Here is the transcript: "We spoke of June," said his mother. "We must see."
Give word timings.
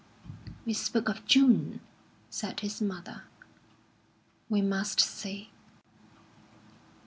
"We 0.65 0.73
spoke 0.73 1.09
of 1.09 1.27
June," 1.27 1.79
said 2.31 2.61
his 2.61 2.81
mother. 2.81 3.25
"We 4.49 4.59
must 4.63 4.99
see." 4.99 5.51